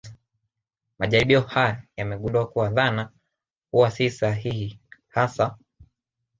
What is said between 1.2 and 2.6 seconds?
haya yamegundua